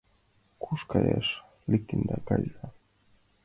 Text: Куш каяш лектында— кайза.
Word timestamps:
Куш 0.65 0.81
каяш 0.93 1.27
лектында— 1.75 2.17
кайза. 2.31 2.67